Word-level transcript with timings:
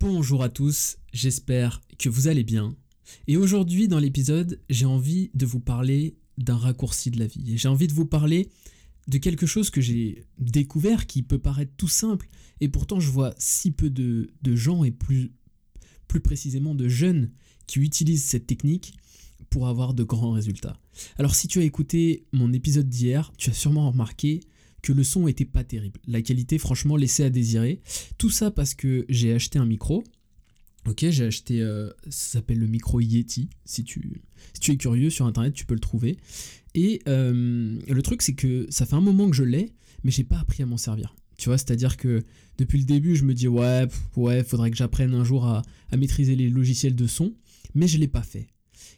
Bonjour 0.00 0.44
à 0.44 0.48
tous, 0.48 0.96
j'espère 1.12 1.80
que 1.98 2.08
vous 2.08 2.28
allez 2.28 2.44
bien. 2.44 2.76
Et 3.26 3.36
aujourd'hui 3.36 3.88
dans 3.88 3.98
l'épisode, 3.98 4.60
j'ai 4.70 4.84
envie 4.84 5.32
de 5.34 5.44
vous 5.44 5.58
parler 5.58 6.14
d'un 6.36 6.56
raccourci 6.56 7.10
de 7.10 7.18
la 7.18 7.26
vie. 7.26 7.54
Et 7.54 7.56
j'ai 7.56 7.66
envie 7.66 7.88
de 7.88 7.92
vous 7.92 8.06
parler 8.06 8.48
de 9.08 9.18
quelque 9.18 9.44
chose 9.44 9.70
que 9.70 9.80
j'ai 9.80 10.24
découvert 10.38 11.08
qui 11.08 11.24
peut 11.24 11.40
paraître 11.40 11.72
tout 11.76 11.88
simple, 11.88 12.28
et 12.60 12.68
pourtant 12.68 13.00
je 13.00 13.10
vois 13.10 13.34
si 13.38 13.72
peu 13.72 13.90
de, 13.90 14.30
gens, 14.44 14.84
et 14.84 14.92
plus 14.92 15.32
précisément 16.22 16.76
de 16.76 16.86
jeunes, 16.86 17.32
qui 17.66 17.80
utilisent 17.80 18.24
cette 18.24 18.46
technique 18.46 18.94
pour 19.50 19.66
avoir 19.66 19.94
de 19.94 20.04
grands 20.04 20.32
résultats. 20.32 20.78
Alors 21.18 21.34
si 21.34 21.48
tu 21.48 21.58
as 21.58 21.64
écouté 21.64 22.24
mon 22.32 22.52
épisode 22.52 22.88
d'hier, 22.88 23.32
tu 23.36 23.50
as 23.50 23.54
sûrement 23.54 23.90
remarqué 23.90 24.40
que 24.82 24.92
le 24.92 25.04
son 25.04 25.28
était 25.28 25.44
pas 25.44 25.64
terrible. 25.64 26.00
La 26.06 26.22
qualité, 26.22 26.58
franchement, 26.58 26.96
laissait 26.96 27.24
à 27.24 27.30
désirer. 27.30 27.80
Tout 28.16 28.30
ça 28.30 28.50
parce 28.50 28.74
que 28.74 29.04
j'ai 29.08 29.32
acheté 29.32 29.58
un 29.58 29.66
micro. 29.66 30.04
Ok, 30.86 31.04
j'ai 31.10 31.26
acheté, 31.26 31.60
euh, 31.60 31.90
ça 32.04 32.38
s'appelle 32.38 32.58
le 32.58 32.66
micro 32.66 33.00
Yeti. 33.00 33.50
Si 33.64 33.84
tu, 33.84 34.22
si 34.54 34.60
tu 34.60 34.72
es 34.72 34.76
curieux 34.76 35.10
sur 35.10 35.26
internet, 35.26 35.52
tu 35.52 35.66
peux 35.66 35.74
le 35.74 35.80
trouver. 35.80 36.16
Et 36.74 37.02
euh, 37.08 37.78
le 37.86 38.02
truc, 38.02 38.22
c'est 38.22 38.34
que 38.34 38.66
ça 38.70 38.86
fait 38.86 38.94
un 38.94 39.00
moment 39.00 39.28
que 39.28 39.36
je 39.36 39.42
l'ai, 39.42 39.72
mais 40.04 40.10
j'ai 40.10 40.24
pas 40.24 40.38
appris 40.38 40.62
à 40.62 40.66
m'en 40.66 40.76
servir. 40.76 41.14
Tu 41.36 41.48
vois, 41.48 41.58
c'est-à-dire 41.58 41.96
que 41.96 42.22
depuis 42.56 42.78
le 42.78 42.84
début, 42.84 43.16
je 43.16 43.24
me 43.24 43.34
dis 43.34 43.48
ouais, 43.48 43.86
ouais, 44.16 44.42
faudrait 44.42 44.70
que 44.70 44.76
j'apprenne 44.76 45.14
un 45.14 45.24
jour 45.24 45.46
à, 45.46 45.62
à, 45.90 45.96
maîtriser 45.96 46.36
les 46.36 46.48
logiciels 46.48 46.96
de 46.96 47.06
son, 47.06 47.34
mais 47.74 47.86
je 47.86 47.98
l'ai 47.98 48.08
pas 48.08 48.22
fait. 48.22 48.48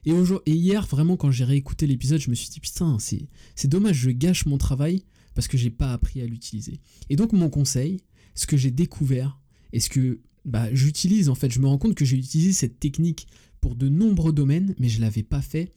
Et, 0.06 0.12
et 0.12 0.52
hier, 0.52 0.86
vraiment, 0.86 1.16
quand 1.16 1.30
j'ai 1.30 1.44
réécouté 1.44 1.86
l'épisode, 1.86 2.20
je 2.20 2.30
me 2.30 2.34
suis 2.34 2.48
dit 2.48 2.60
putain, 2.60 2.98
c'est 2.98 3.68
dommage, 3.68 3.96
je 3.96 4.10
gâche 4.10 4.46
mon 4.46 4.58
travail 4.58 5.02
parce 5.34 5.48
que 5.48 5.56
j'ai 5.56 5.70
pas 5.70 5.92
appris 5.92 6.20
à 6.20 6.26
l'utiliser. 6.26 6.80
Et 7.08 7.16
donc 7.16 7.32
mon 7.32 7.50
conseil, 7.50 8.00
ce 8.34 8.46
que 8.46 8.56
j'ai 8.56 8.70
découvert 8.70 9.40
et 9.72 9.80
ce 9.80 9.88
que 9.88 10.20
bah, 10.44 10.72
j'utilise 10.74 11.28
en 11.28 11.34
fait, 11.34 11.50
je 11.50 11.60
me 11.60 11.66
rends 11.66 11.78
compte 11.78 11.94
que 11.94 12.04
j'ai 12.04 12.16
utilisé 12.16 12.52
cette 12.52 12.80
technique 12.80 13.26
pour 13.60 13.74
de 13.74 13.88
nombreux 13.88 14.32
domaines, 14.32 14.74
mais 14.78 14.88
je 14.88 15.00
l'avais 15.00 15.22
pas 15.22 15.42
fait 15.42 15.72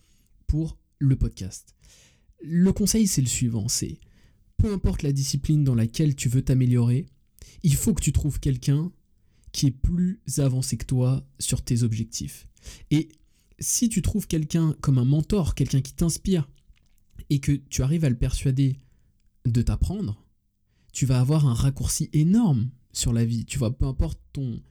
pour 0.47 0.77
le 0.99 1.15
podcast. 1.15 1.75
Le 2.41 2.71
conseil 2.71 3.07
c'est 3.07 3.21
le 3.21 3.27
suivant, 3.27 3.67
c'est 3.67 3.99
peu 4.57 4.71
importe 4.71 5.03
la 5.03 5.11
discipline 5.11 5.63
dans 5.63 5.75
laquelle 5.75 6.15
tu 6.15 6.29
veux 6.29 6.41
t'améliorer, 6.41 7.05
il 7.63 7.75
faut 7.75 7.93
que 7.93 8.03
tu 8.03 8.13
trouves 8.13 8.39
quelqu'un 8.39 8.91
qui 9.51 9.67
est 9.67 9.71
plus 9.71 10.21
avancé 10.37 10.77
que 10.77 10.85
toi 10.85 11.25
sur 11.39 11.61
tes 11.61 11.83
objectifs. 11.83 12.47
Et 12.91 13.09
si 13.59 13.89
tu 13.89 14.01
trouves 14.01 14.27
quelqu'un 14.27 14.75
comme 14.81 14.97
un 14.97 15.05
mentor, 15.05 15.55
quelqu'un 15.55 15.81
qui 15.81 15.93
t'inspire, 15.93 16.49
et 17.29 17.39
que 17.39 17.51
tu 17.51 17.81
arrives 17.81 18.05
à 18.05 18.09
le 18.09 18.17
persuader 18.17 18.77
de 19.45 19.61
t'apprendre, 19.61 20.23
tu 20.91 21.05
vas 21.05 21.19
avoir 21.19 21.47
un 21.47 21.53
raccourci 21.53 22.09
énorme 22.13 22.69
sur 22.93 23.11
la 23.11 23.25
vie. 23.25 23.45
Tu 23.45 23.57
vois, 23.59 23.75
peu 23.75 23.85
importe 23.85 24.19
ton, 24.31 24.61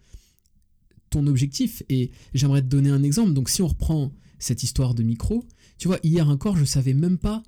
objectif. 1.26 1.82
Et 1.90 2.10
j'aimerais 2.32 2.62
te 2.62 2.68
donner 2.68 2.88
un 2.88 3.02
exemple. 3.02 3.34
Donc, 3.34 3.50
si 3.50 3.60
on 3.60 3.66
reprend 3.66 4.12
cette 4.38 4.62
histoire 4.62 4.94
de 4.94 5.02
micro, 5.02 5.44
tu 5.76 5.88
vois, 5.88 5.98
hier 6.02 6.28
encore, 6.28 6.56
je 6.56 6.64
savais 6.64 6.94
même 6.94 7.18
pas 7.18 7.42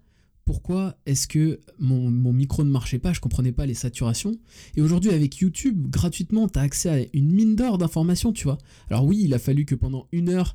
pourquoi 0.44 0.98
est-ce 1.06 1.26
que 1.26 1.60
mon, 1.78 2.10
micro 2.10 2.62
ne 2.64 2.70
marchait 2.70 2.98
pas, 2.98 3.14
je 3.14 3.20
comprenais 3.20 3.52
pas 3.52 3.64
les 3.64 3.72
saturations. 3.72 4.38
Et 4.76 4.82
aujourd'hui, 4.82 5.10
avec 5.10 5.38
YouTube, 5.38 5.88
gratuitement, 5.88 6.48
tu 6.48 6.58
as 6.58 6.62
accès 6.62 6.88
à 6.90 7.06
une 7.14 7.32
mine 7.32 7.56
d'or 7.56 7.78
d'informations, 7.78 8.32
tu 8.32 8.44
vois. 8.44 8.58
Alors 8.90 9.06
oui, 9.06 9.22
il 9.22 9.32
a 9.32 9.38
fallu 9.38 9.64
que 9.64 9.74
pendant 9.74 10.06
une 10.12 10.28
heure, 10.28 10.52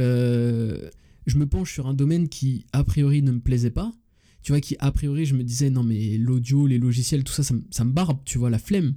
euh, 0.00 0.90
je 1.26 1.38
me 1.38 1.46
penche 1.46 1.72
sur 1.72 1.86
un 1.86 1.94
domaine 1.94 2.28
qui, 2.28 2.66
a 2.72 2.82
priori, 2.82 3.22
ne 3.22 3.30
me 3.30 3.40
plaisait 3.40 3.70
pas 3.70 3.92
tu 4.42 4.52
vois, 4.52 4.60
qui 4.60 4.76
a 4.78 4.90
priori 4.90 5.26
je 5.26 5.34
me 5.34 5.42
disais 5.42 5.70
non 5.70 5.82
mais 5.82 6.16
l'audio, 6.18 6.66
les 6.66 6.78
logiciels, 6.78 7.24
tout 7.24 7.32
ça, 7.32 7.42
ça, 7.42 7.84
me 7.84 7.92
barbe, 7.92 8.20
tu 8.24 8.38
vois, 8.38 8.50
la 8.50 8.58
flemme. 8.58 8.94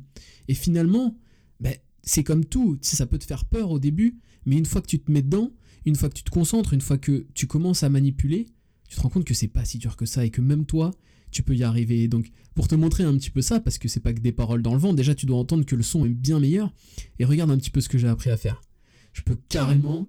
Et 0.47 0.53
finalement, 0.53 1.17
ben, 1.59 1.75
c'est 2.03 2.23
comme 2.23 2.45
tout, 2.45 2.77
tu 2.81 2.89
sais, 2.89 2.95
ça 2.95 3.05
peut 3.05 3.17
te 3.17 3.25
faire 3.25 3.45
peur 3.45 3.71
au 3.71 3.79
début, 3.79 4.17
mais 4.45 4.57
une 4.57 4.65
fois 4.65 4.81
que 4.81 4.87
tu 4.87 4.99
te 4.99 5.11
mets 5.11 5.21
dedans, 5.21 5.51
une 5.85 5.95
fois 5.95 6.09
que 6.09 6.15
tu 6.15 6.23
te 6.23 6.29
concentres, 6.29 6.73
une 6.73 6.81
fois 6.81 6.97
que 6.97 7.25
tu 7.33 7.47
commences 7.47 7.83
à 7.83 7.89
manipuler, 7.89 8.47
tu 8.87 8.95
te 8.95 9.01
rends 9.01 9.09
compte 9.09 9.25
que 9.25 9.33
c'est 9.33 9.47
pas 9.47 9.65
si 9.65 9.77
dur 9.77 9.97
que 9.97 10.05
ça 10.05 10.25
et 10.25 10.29
que 10.29 10.41
même 10.41 10.65
toi, 10.65 10.91
tu 11.31 11.43
peux 11.43 11.55
y 11.55 11.63
arriver. 11.63 12.07
Donc, 12.07 12.31
pour 12.55 12.67
te 12.67 12.75
montrer 12.75 13.03
un 13.03 13.17
petit 13.17 13.31
peu 13.31 13.41
ça, 13.41 13.59
parce 13.59 13.77
que 13.77 13.87
c'est 13.87 13.99
pas 13.99 14.13
que 14.13 14.19
des 14.19 14.31
paroles 14.31 14.61
dans 14.61 14.73
le 14.73 14.79
vent, 14.79 14.93
déjà 14.93 15.15
tu 15.15 15.25
dois 15.25 15.37
entendre 15.37 15.65
que 15.65 15.75
le 15.75 15.83
son 15.83 16.05
est 16.05 16.09
bien 16.09 16.39
meilleur, 16.39 16.71
et 17.19 17.25
regarde 17.25 17.51
un 17.51 17.57
petit 17.57 17.71
peu 17.71 17.81
ce 17.81 17.89
que 17.89 17.97
j'ai 17.97 18.07
appris 18.07 18.29
à 18.29 18.37
faire. 18.37 18.61
Je 19.13 19.21
peux 19.21 19.37
carrément 19.49 20.07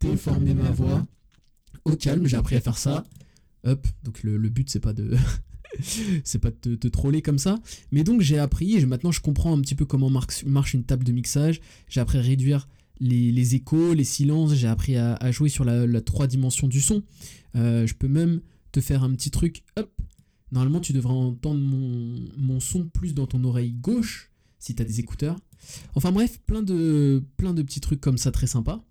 déformer 0.00 0.54
ma 0.54 0.70
voix 0.70 1.06
au 1.84 1.96
calme, 1.96 2.26
j'ai 2.26 2.36
appris 2.36 2.56
à 2.56 2.60
faire 2.60 2.78
ça. 2.78 3.04
Hop, 3.64 3.86
donc 4.02 4.22
le, 4.22 4.38
but 4.48 4.68
c'est 4.68 4.80
pas 4.80 4.92
de 4.92 5.16
c'est 6.24 6.40
pas 6.40 6.50
de 6.50 6.74
te, 6.74 6.88
troller 6.88 7.22
comme 7.22 7.38
ça. 7.38 7.60
Mais 7.92 8.02
donc 8.02 8.20
j'ai 8.20 8.38
appris, 8.38 8.76
et 8.76 8.86
maintenant 8.86 9.12
je 9.12 9.20
comprends 9.20 9.56
un 9.56 9.60
petit 9.60 9.74
peu 9.74 9.84
comment 9.84 10.10
marche 10.10 10.74
une 10.74 10.84
table 10.84 11.04
de 11.04 11.12
mixage. 11.12 11.60
J'ai 11.88 12.00
appris 12.00 12.18
à 12.18 12.22
réduire 12.22 12.68
les, 13.00 13.54
échos, 13.54 13.94
les 13.94 14.04
silences, 14.04 14.54
j'ai 14.54 14.68
appris 14.68 14.96
à, 14.96 15.30
jouer 15.30 15.48
sur 15.48 15.64
la, 15.64 16.00
trois 16.00 16.26
dimensions 16.26 16.68
du 16.68 16.80
son. 16.80 17.02
Euh, 17.56 17.86
je 17.86 17.94
peux 17.94 18.08
même 18.08 18.40
te 18.72 18.80
faire 18.80 19.02
un 19.02 19.12
petit 19.12 19.30
truc, 19.30 19.62
hop. 19.76 19.92
Normalement 20.50 20.80
tu 20.80 20.92
devrais 20.92 21.14
entendre 21.14 21.60
mon, 21.60 22.60
son 22.60 22.84
plus 22.88 23.14
dans 23.14 23.26
ton 23.26 23.42
oreille 23.44 23.72
gauche 23.72 24.30
si 24.58 24.74
tu 24.74 24.82
as 24.82 24.84
des 24.84 25.00
écouteurs. 25.00 25.38
Enfin 25.94 26.12
bref, 26.12 26.40
plein 26.46 26.62
de, 26.62 27.22
plein 27.36 27.54
de 27.54 27.62
petits 27.62 27.80
trucs 27.80 28.00
comme 28.00 28.18
ça 28.18 28.30
très 28.30 28.46
sympa. 28.46 28.84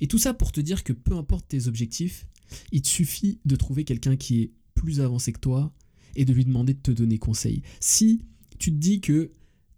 Et 0.00 0.06
tout 0.06 0.18
ça 0.18 0.34
pour 0.34 0.52
te 0.52 0.60
dire 0.60 0.84
que 0.84 0.92
peu 0.92 1.14
importe 1.14 1.48
tes 1.48 1.68
objectifs, 1.68 2.26
il 2.72 2.82
te 2.82 2.88
suffit 2.88 3.40
de 3.44 3.56
trouver 3.56 3.84
quelqu'un 3.84 4.16
qui 4.16 4.42
est 4.42 4.52
plus 4.74 5.00
avancé 5.00 5.32
que 5.32 5.40
toi 5.40 5.72
et 6.16 6.24
de 6.24 6.32
lui 6.32 6.44
demander 6.44 6.74
de 6.74 6.80
te 6.80 6.90
donner 6.90 7.18
conseil. 7.18 7.62
Si 7.80 8.24
tu 8.58 8.70
te 8.72 8.76
dis 8.76 9.00
que 9.00 9.30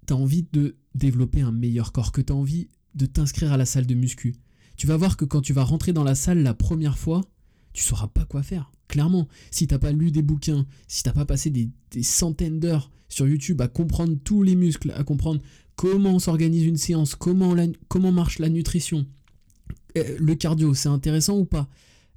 tu 0.06 0.12
as 0.12 0.16
envie 0.16 0.46
de 0.52 0.76
développer 0.94 1.40
un 1.40 1.52
meilleur 1.52 1.92
corps, 1.92 2.12
que 2.12 2.20
tu 2.20 2.32
as 2.32 2.36
envie 2.36 2.68
de 2.94 3.06
t'inscrire 3.06 3.52
à 3.52 3.56
la 3.56 3.66
salle 3.66 3.86
de 3.86 3.94
muscu, 3.94 4.34
tu 4.76 4.86
vas 4.86 4.96
voir 4.96 5.16
que 5.16 5.24
quand 5.24 5.40
tu 5.40 5.52
vas 5.52 5.64
rentrer 5.64 5.92
dans 5.92 6.04
la 6.04 6.14
salle 6.14 6.42
la 6.42 6.54
première 6.54 6.98
fois, 6.98 7.22
tu 7.72 7.82
sauras 7.82 8.08
pas 8.08 8.24
quoi 8.24 8.42
faire. 8.42 8.70
Clairement, 8.88 9.28
si 9.50 9.66
t'as 9.66 9.78
pas 9.78 9.92
lu 9.92 10.10
des 10.10 10.22
bouquins, 10.22 10.66
si 10.88 11.02
t'as 11.02 11.12
pas 11.12 11.24
passé 11.24 11.50
des, 11.50 11.70
centaines 12.02 12.60
d'heures 12.60 12.90
sur 13.08 13.26
YouTube 13.26 13.60
à 13.60 13.68
comprendre 13.68 14.16
tous 14.22 14.42
les 14.42 14.56
muscles, 14.56 14.92
à 14.96 15.04
comprendre 15.04 15.40
comment 15.76 16.18
s'organise 16.18 16.64
une 16.64 16.76
séance, 16.76 17.14
comment, 17.14 17.54
comment 17.88 18.12
marche 18.12 18.38
la 18.38 18.48
nutrition, 18.48 19.06
euh, 19.96 20.16
le 20.18 20.34
cardio, 20.34 20.74
c'est 20.74 20.88
intéressant 20.88 21.38
ou 21.38 21.44
pas? 21.44 21.68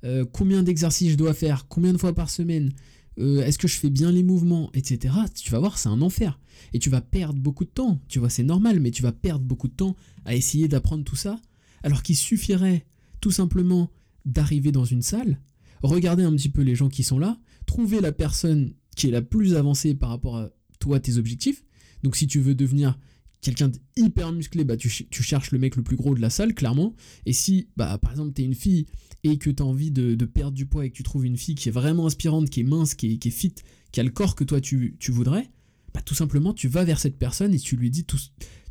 Euh, 0.03 0.25
combien 0.31 0.63
d'exercices 0.63 1.11
je 1.11 1.17
dois 1.17 1.33
faire, 1.33 1.67
combien 1.67 1.93
de 1.93 1.97
fois 1.97 2.13
par 2.13 2.29
semaine, 2.29 2.73
euh, 3.19 3.43
est-ce 3.43 3.57
que 3.57 3.67
je 3.67 3.77
fais 3.77 3.89
bien 3.89 4.11
les 4.11 4.23
mouvements, 4.23 4.69
etc. 4.73 5.15
Tu 5.35 5.51
vas 5.51 5.59
voir, 5.59 5.77
c'est 5.77 5.89
un 5.89 6.01
enfer. 6.01 6.39
Et 6.73 6.79
tu 6.79 6.89
vas 6.89 7.01
perdre 7.01 7.39
beaucoup 7.39 7.65
de 7.65 7.69
temps. 7.69 7.99
Tu 8.07 8.19
vois, 8.19 8.29
c'est 8.29 8.43
normal, 8.43 8.79
mais 8.79 8.91
tu 8.91 9.01
vas 9.01 9.11
perdre 9.11 9.45
beaucoup 9.45 9.67
de 9.67 9.73
temps 9.73 9.95
à 10.25 10.35
essayer 10.35 10.67
d'apprendre 10.67 11.03
tout 11.03 11.15
ça, 11.15 11.39
alors 11.83 12.03
qu'il 12.03 12.15
suffirait 12.15 12.85
tout 13.21 13.31
simplement 13.31 13.91
d'arriver 14.25 14.71
dans 14.71 14.85
une 14.85 15.01
salle, 15.01 15.39
regarder 15.81 16.23
un 16.23 16.35
petit 16.35 16.49
peu 16.49 16.61
les 16.61 16.75
gens 16.75 16.89
qui 16.89 17.03
sont 17.03 17.17
là, 17.17 17.39
trouver 17.65 18.01
la 18.01 18.11
personne 18.11 18.73
qui 18.95 19.07
est 19.07 19.11
la 19.11 19.21
plus 19.21 19.55
avancée 19.55 19.95
par 19.95 20.09
rapport 20.09 20.37
à 20.37 20.49
toi, 20.79 20.99
tes 20.99 21.17
objectifs. 21.17 21.63
Donc 22.03 22.15
si 22.15 22.27
tu 22.27 22.39
veux 22.39 22.55
devenir 22.55 22.99
quelqu'un 23.41 23.71
d'hyper 23.95 24.31
musclé, 24.31 24.63
bah 24.63 24.77
tu, 24.77 24.89
cherches 24.89 25.51
le 25.51 25.59
mec 25.59 25.75
le 25.75 25.83
plus 25.83 25.95
gros 25.95 26.15
de 26.15 26.21
la 26.21 26.29
salle, 26.29 26.53
clairement. 26.53 26.95
Et 27.25 27.33
si, 27.33 27.67
bah, 27.77 27.97
par 27.97 28.11
exemple, 28.11 28.33
tu 28.33 28.41
es 28.41 28.45
une 28.45 28.55
fille 28.55 28.87
et 29.23 29.37
que 29.37 29.49
tu 29.49 29.61
as 29.61 29.65
envie 29.65 29.91
de, 29.91 30.15
perdre 30.25 30.55
du 30.55 30.65
poids 30.65 30.85
et 30.85 30.89
que 30.89 30.95
tu 30.95 31.03
trouves 31.03 31.25
une 31.25 31.37
fille 31.37 31.55
qui 31.55 31.69
est 31.69 31.71
vraiment 31.71 32.07
inspirante, 32.07 32.49
qui 32.49 32.61
est 32.61 32.63
mince, 32.63 32.95
qui 32.95 33.13
est, 33.13 33.17
qui 33.17 33.27
est 33.29 33.31
fit, 33.31 33.55
qui 33.91 33.99
a 33.99 34.03
le 34.03 34.09
corps 34.09 34.35
que 34.35 34.43
toi 34.43 34.61
tu, 34.61 34.97
voudrais, 35.09 35.49
bah, 35.93 36.01
tout 36.01 36.15
simplement, 36.15 36.53
tu 36.53 36.67
vas 36.67 36.83
vers 36.83 36.99
cette 36.99 37.17
personne 37.17 37.53
et 37.53 37.59
tu 37.59 37.75
lui 37.75 37.89
dis, 37.89 38.05
tout, 38.05 38.19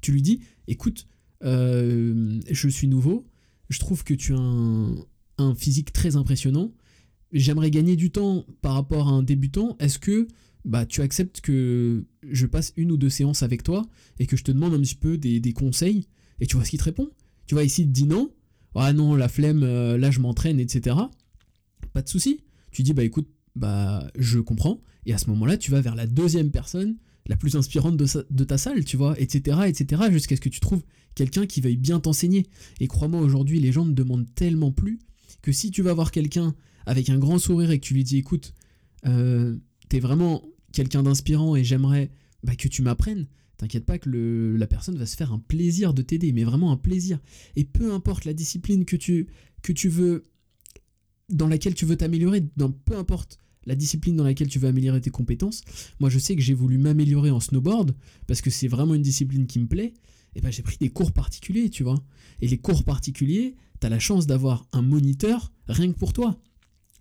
tu 0.00 0.20
dis 0.20 0.40
écoute, 0.68 1.06
euh, 1.44 2.40
je 2.50 2.68
suis 2.68 2.88
nouveau, 2.88 3.26
je 3.68 3.78
trouve 3.78 4.04
que 4.04 4.14
tu 4.14 4.34
as 4.34 4.38
un 5.38 5.54
physique 5.54 5.92
très 5.92 6.16
impressionnant, 6.16 6.72
j'aimerais 7.32 7.70
gagner 7.70 7.96
du 7.96 8.10
temps 8.10 8.46
par 8.62 8.74
rapport 8.74 9.08
à 9.08 9.12
un 9.12 9.22
débutant, 9.22 9.76
est-ce 9.78 9.98
que 9.98 10.28
bah, 10.66 10.84
tu 10.84 11.00
acceptes 11.00 11.40
que 11.40 12.04
je 12.28 12.44
passe 12.44 12.72
une 12.76 12.90
ou 12.90 12.96
deux 12.96 13.08
séances 13.08 13.44
avec 13.44 13.62
toi 13.62 13.86
et 14.18 14.26
que 14.26 14.36
je 14.36 14.42
te 14.42 14.50
demande 14.50 14.74
un 14.74 14.80
petit 14.80 14.96
peu 14.96 15.16
des, 15.16 15.52
conseils 15.52 16.08
et 16.40 16.46
tu 16.46 16.56
vois 16.56 16.64
ce 16.64 16.70
qu'il 16.70 16.80
te 16.80 16.84
répond. 16.84 17.08
Tu 17.46 17.54
vois, 17.54 17.64
ici, 17.64 17.82
il 17.82 17.86
te 17.86 17.92
dit 17.92 18.06
non. 18.06 18.30
Ah 18.74 18.92
non, 18.92 19.14
la 19.14 19.28
flemme, 19.28 19.62
euh, 19.62 19.96
là 19.96 20.10
je 20.10 20.20
m'entraîne, 20.20 20.60
etc. 20.60 20.96
Pas 21.94 22.02
de 22.02 22.08
souci. 22.08 22.40
Tu 22.72 22.82
dis, 22.82 22.92
bah 22.92 23.04
écoute, 23.04 23.28
bah 23.54 24.06
je 24.18 24.38
comprends. 24.38 24.82
Et 25.06 25.14
à 25.14 25.18
ce 25.18 25.30
moment-là, 25.30 25.56
tu 25.56 25.70
vas 25.70 25.80
vers 25.80 25.94
la 25.94 26.06
deuxième 26.06 26.50
personne, 26.50 26.96
la 27.26 27.36
plus 27.36 27.56
inspirante 27.56 27.96
de, 27.96 28.44
ta 28.44 28.58
salle, 28.58 28.84
tu 28.84 28.96
vois, 28.96 29.18
etc., 29.18 29.60
etc., 29.66 30.02
jusqu'à 30.10 30.36
ce 30.36 30.40
que 30.40 30.48
tu 30.48 30.60
trouves 30.60 30.82
quelqu'un 31.14 31.46
qui 31.46 31.60
veuille 31.60 31.76
bien 31.76 32.00
t'enseigner. 32.00 32.46
Et 32.80 32.88
crois-moi, 32.88 33.20
aujourd'hui, 33.20 33.60
les 33.60 33.72
gens 33.72 33.84
ne 33.84 33.92
demandent 33.92 34.26
tellement 34.34 34.72
plus 34.72 34.98
que 35.42 35.52
si 35.52 35.70
tu 35.70 35.80
vas 35.82 35.94
voir 35.94 36.10
quelqu'un 36.10 36.54
avec 36.84 37.08
un 37.08 37.18
grand 37.18 37.38
sourire 37.38 37.70
et 37.70 37.78
que 37.78 37.86
tu 37.86 37.94
lui 37.94 38.04
dis, 38.04 38.18
écoute, 38.18 38.52
euh, 39.06 39.56
t'es 39.88 40.00
vraiment 40.00 40.42
quelqu'un 40.76 41.02
d'inspirant 41.02 41.56
et 41.56 41.64
j'aimerais 41.64 42.10
bah, 42.42 42.54
que 42.54 42.68
tu 42.68 42.82
m'apprennes, 42.82 43.26
t'inquiète 43.56 43.86
pas 43.86 43.98
que 43.98 44.10
le, 44.10 44.56
la 44.56 44.66
personne 44.66 44.98
va 44.98 45.06
se 45.06 45.16
faire 45.16 45.32
un 45.32 45.38
plaisir 45.38 45.94
de 45.94 46.02
t'aider, 46.02 46.32
mais 46.32 46.44
vraiment 46.44 46.70
un 46.70 46.76
plaisir. 46.76 47.18
Et 47.56 47.64
peu 47.64 47.94
importe 47.94 48.26
la 48.26 48.34
discipline 48.34 48.84
que 48.84 48.96
tu, 48.96 49.28
que 49.62 49.72
tu 49.72 49.88
veux, 49.88 50.24
dans 51.30 51.48
laquelle 51.48 51.74
tu 51.74 51.86
veux 51.86 51.96
t'améliorer, 51.96 52.42
peu 52.84 52.96
importe 52.96 53.40
la 53.64 53.74
discipline 53.74 54.16
dans 54.16 54.24
laquelle 54.24 54.48
tu 54.48 54.58
veux 54.58 54.68
améliorer 54.68 55.00
tes 55.00 55.10
compétences. 55.10 55.62
Moi, 55.98 56.10
je 56.10 56.18
sais 56.18 56.36
que 56.36 56.42
j'ai 56.42 56.54
voulu 56.54 56.76
m'améliorer 56.76 57.30
en 57.30 57.40
snowboard 57.40 57.96
parce 58.26 58.42
que 58.42 58.50
c'est 58.50 58.68
vraiment 58.68 58.94
une 58.94 59.02
discipline 59.02 59.46
qui 59.46 59.58
me 59.58 59.66
plaît. 59.66 59.94
et 60.34 60.42
ben 60.42 60.52
j'ai 60.52 60.62
pris 60.62 60.76
des 60.78 60.90
cours 60.90 61.12
particuliers, 61.12 61.70
tu 61.70 61.82
vois. 61.82 62.04
Et 62.42 62.48
les 62.48 62.58
cours 62.58 62.84
particuliers, 62.84 63.56
tu 63.80 63.86
as 63.86 63.90
la 63.90 63.98
chance 63.98 64.26
d'avoir 64.26 64.68
un 64.72 64.82
moniteur 64.82 65.52
rien 65.68 65.90
que 65.90 65.98
pour 65.98 66.12
toi. 66.12 66.38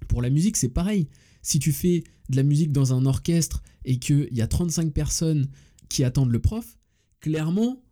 Pour 0.07 0.21
la 0.21 0.29
musique, 0.29 0.55
c'est 0.55 0.69
pareil. 0.69 1.07
Si 1.45 1.59
tu 1.59 1.71
fais 1.71 2.03
de 2.29 2.35
la 2.37 2.41
musique 2.41 2.71
dans 2.71 2.91
un 2.91 3.05
orchestre 3.05 3.61
et 3.85 3.99
qu'il 3.99 4.29
y 4.31 4.41
a 4.41 4.47
35 4.47 4.91
personnes 4.91 5.47
qui 5.89 6.03
attendent 6.03 6.31
le 6.31 6.39
prof, 6.39 6.79
clairement, 7.21 7.83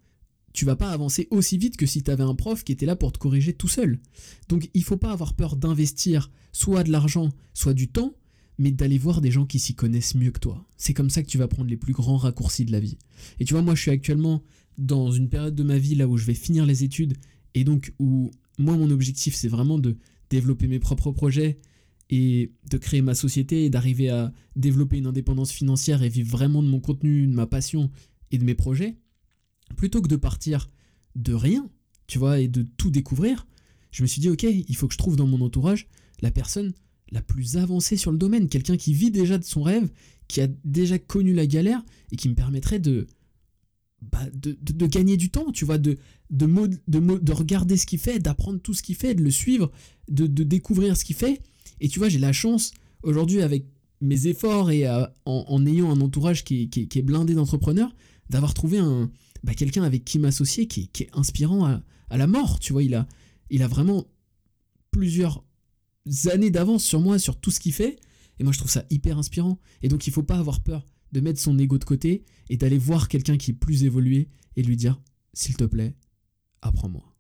tu 0.54 0.66
vas 0.66 0.76
pas 0.76 0.90
avancer 0.90 1.28
aussi 1.30 1.60
vite 1.60 1.78
que 1.78 1.86
si 1.86 2.02
tu 2.02 2.10
avais 2.10 2.24
un 2.24 2.34
prof 2.34 2.64
qui 2.64 2.72
était 2.72 2.88
là 2.88 2.96
pour 2.96 3.12
te 3.12 3.20
corriger 3.20 3.54
tout 3.54 3.68
seul. 3.68 4.00
Donc 4.50 4.72
il 4.74 4.84
faut 4.84 4.98
pas 4.98 5.12
avoir 5.12 5.36
peur 5.36 5.56
d'investir 5.56 6.32
soit 6.52 6.84
de 6.84 6.92
l'argent, 6.92 7.30
soit 7.54 7.76
du 7.76 7.90
temps, 7.90 8.16
mais 8.58 8.72
d'aller 8.72 8.98
voir 8.98 9.22
des 9.22 9.30
gens 9.30 9.46
qui 9.46 9.60
s'y 9.60 9.76
connaissent 9.76 10.16
mieux 10.16 10.32
que 10.32 10.40
toi. 10.40 10.68
C'est 10.76 10.96
comme 10.96 11.12
ça 11.12 11.22
que 11.22 11.30
tu 11.30 11.38
vas 11.38 11.48
prendre 11.48 11.70
les 11.70 11.78
plus 11.78 11.94
grands 11.94 12.18
raccourcis 12.18 12.66
de 12.66 12.72
la 12.72 12.80
vie. 12.80 12.98
Et 13.40 13.46
tu 13.46 13.54
vois, 13.54 13.62
moi 13.62 13.76
je 13.76 13.82
suis 13.82 13.92
actuellement 13.92 14.42
dans 14.80 15.12
une 15.12 15.30
période 15.30 15.54
de 15.54 15.64
ma 15.64 15.78
vie 15.78 15.94
là 15.94 16.08
où 16.08 16.18
je 16.18 16.26
vais 16.26 16.34
finir 16.34 16.66
les 16.66 16.84
études 16.84 17.18
et 17.54 17.64
donc 17.64 17.94
où 18.00 18.32
moi 18.58 18.76
mon 18.76 18.90
objectif 18.90 19.36
c'est 19.36 19.48
vraiment 19.48 19.78
de 19.78 19.96
développer 20.32 20.66
mes 20.66 20.80
propres 20.80 21.12
projets 21.12 21.60
et 22.14 22.52
de 22.70 22.78
créer 22.78 23.02
ma 23.02 23.16
société 23.16 23.66
et 23.66 23.70
d'arriver 23.70 24.10
à 24.10 24.32
développer 24.56 24.98
une 24.98 25.08
indépendance 25.08 25.52
financière 25.52 26.04
et 26.04 26.10
vivre 26.10 26.30
vraiment 26.30 26.62
de 26.62 26.68
mon 26.68 26.80
contenu, 26.80 27.28
de 27.28 27.34
ma 27.34 27.48
passion 27.48 27.90
et 28.32 28.38
de 28.38 28.44
mes 28.44 28.56
projets 28.56 28.98
plutôt 29.76 30.02
que 30.02 30.08
de 30.08 30.16
partir 30.16 30.70
de 31.16 31.34
rien, 31.34 31.70
tu 32.08 32.20
vois, 32.20 32.40
et 32.40 32.48
de 32.48 32.64
tout 32.78 32.92
découvrir, 32.92 33.48
je 33.92 34.02
me 34.04 34.08
suis 34.08 34.22
dit, 34.22 34.30
ok, 34.30 34.44
il 34.44 34.76
faut 34.76 34.88
que 34.88 34.94
je 34.94 34.98
trouve 34.98 35.16
dans 35.16 35.28
mon 35.28 35.42
entourage 35.42 35.88
la 36.22 36.32
personne 36.32 36.74
la 37.12 37.22
plus 37.22 37.58
avancée 37.58 37.98
sur 37.98 38.12
le 38.12 38.18
domaine, 38.18 38.50
quelqu'un 38.50 38.78
qui 38.78 38.94
vit 38.94 39.12
déjà 39.12 39.38
de 39.38 39.44
son 39.44 39.62
rêve, 39.62 39.90
qui 40.28 40.42
a 40.42 40.48
déjà 40.64 40.98
connu 40.98 41.34
la 41.34 41.46
galère 41.46 41.84
et 42.12 42.16
qui 42.16 42.30
me 42.30 42.34
permettrait 42.34 42.80
de, 42.80 43.08
bah, 44.02 44.26
de, 44.34 44.88
gagner 44.88 45.18
du 45.18 45.30
temps, 45.30 45.52
tu 45.52 45.66
vois, 45.66 45.78
de, 45.78 45.98
de, 46.32 46.48
de, 46.88 47.18
de 47.20 47.32
regarder 47.32 47.78
ce 47.78 47.86
qu'il 47.86 48.00
fait, 48.00 48.20
d'apprendre 48.20 48.60
tout 48.60 48.74
ce 48.74 48.82
qu'il 48.82 48.96
fait, 48.96 49.14
de 49.14 49.24
le 49.24 49.32
suivre, 49.32 49.72
de, 50.10 50.26
découvrir 50.26 50.98
ce 50.98 51.06
qu'il 51.06 51.16
fait. 51.16 51.42
Et 51.84 51.90
tu 51.90 52.00
vois, 52.00 52.08
j'ai 52.08 52.18
la 52.18 52.32
chance 52.32 52.72
aujourd'hui 53.04 53.42
avec 53.42 53.66
mes 54.00 54.28
efforts 54.28 54.72
et 54.72 54.88
euh, 54.88 55.06
en, 55.26 55.66
ayant 55.66 55.92
un 55.92 56.00
entourage 56.00 56.46
qui, 56.46 56.70
est 56.74 57.02
blindé 57.02 57.36
d'entrepreneurs, 57.36 57.94
d'avoir 58.30 58.54
trouvé 58.54 58.80
bah, 59.44 59.54
quelqu'un 59.54 59.84
avec 59.84 60.06
qui 60.06 60.18
m'associer 60.18 60.68
qui, 60.68 60.90
est 61.02 61.10
inspirant 61.12 61.66
à, 61.66 62.18
la 62.18 62.26
mort. 62.26 62.60
Tu 62.60 62.72
vois, 62.72 62.84
il 62.84 62.96
a, 62.96 63.06
il 63.50 63.64
a 63.64 63.68
vraiment 63.68 64.06
plusieurs 64.92 65.44
années 66.32 66.52
d'avance 66.52 66.86
sur 66.86 67.02
moi, 67.02 67.20
sur 67.20 67.36
tout 67.36 67.52
ce 67.52 67.60
qu'il 67.60 67.74
fait. 67.74 68.00
Et 68.40 68.46
moi, 68.46 68.54
je 68.54 68.60
trouve 68.60 68.72
ça 68.72 68.86
hyper 68.90 69.18
inspirant. 69.18 69.60
Et 69.82 69.90
donc, 69.90 70.08
il 70.08 70.14
faut 70.14 70.24
pas 70.24 70.38
avoir 70.38 70.64
peur 70.64 70.86
de 71.12 71.20
mettre 71.20 71.42
son 71.42 71.60
ego 71.60 71.78
de 71.78 71.84
côté 71.84 72.24
et 72.50 72.56
d'aller 72.56 72.78
voir 72.78 73.10
quelqu'un 73.10 73.36
qui 73.36 73.52
est 73.52 73.56
plus 73.56 73.84
évolué 73.84 74.30
et 74.56 74.64
lui 74.64 74.78
dire, 74.78 75.02
s'il 75.34 75.58
te 75.58 75.66
plaît, 75.66 75.98
apprends-moi. 76.62 77.14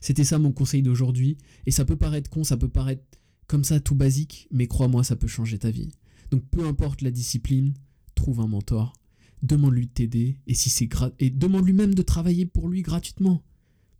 C'était 0.00 0.24
ça 0.24 0.40
mon 0.40 0.50
conseil 0.50 0.82
d'aujourd'hui. 0.82 1.38
Et 1.64 1.70
ça 1.70 1.84
peut 1.84 1.96
paraître 1.96 2.28
con, 2.28 2.42
ça 2.42 2.56
peut 2.56 2.68
paraître 2.68 3.04
comme 3.46 3.64
ça 3.64 3.80
tout 3.80 3.94
basique, 3.94 4.48
mais 4.50 4.66
crois-moi, 4.66 5.04
ça 5.04 5.16
peut 5.16 5.26
changer 5.26 5.58
ta 5.58 5.70
vie. 5.70 5.90
Donc 6.30 6.42
peu 6.50 6.66
importe 6.66 7.02
la 7.02 7.10
discipline, 7.10 7.74
trouve 8.14 8.40
un 8.40 8.46
mentor 8.46 8.94
demande-lui 9.44 9.86
de 9.86 9.92
t'aider, 9.92 10.38
et 10.46 10.54
si 10.54 10.70
c'est 10.70 10.88
et 11.20 11.30
demande-lui 11.30 11.74
même 11.74 11.94
de 11.94 12.02
travailler 12.02 12.46
pour 12.46 12.68
lui 12.68 12.82
gratuitement. 12.82 13.42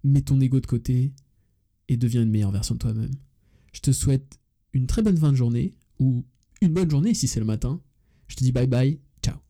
Mets 0.02 0.23
ton 0.23 0.41
ego 0.41 0.61
de 0.61 0.67
côté 0.67 1.12
et 1.88 1.96
deviens 1.96 2.23
une 2.23 2.31
meilleure 2.31 2.50
version 2.50 2.75
de 2.75 2.81
toi-même. 2.81 3.14
Je 3.73 3.81
te 3.81 3.93
souhaite 3.93 4.38
une 4.73 4.87
très 4.87 5.02
bonne 5.02 5.17
fin 5.17 5.31
de 5.31 5.37
journée, 5.37 5.75
ou 5.99 6.25
une 6.61 6.73
bonne 6.73 6.90
journée 6.90 7.14
si 7.14 7.29
c'est 7.29 7.40
le 7.40 7.47
matin. 7.47 7.81
Je 8.29 8.37
te 8.37 8.44
dis 8.44 8.52
bye 8.52 8.67
bye, 8.67 8.99
ciao. 9.23 9.37